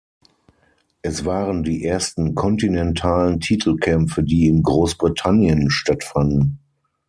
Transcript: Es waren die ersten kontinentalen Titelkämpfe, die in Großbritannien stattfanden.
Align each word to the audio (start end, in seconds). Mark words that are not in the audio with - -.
Es 1.03 1.25
waren 1.25 1.61
die 1.61 1.85
ersten 1.85 2.33
kontinentalen 2.33 3.39
Titelkämpfe, 3.39 4.23
die 4.23 4.47
in 4.47 4.63
Großbritannien 4.63 5.69
stattfanden. 5.69 6.57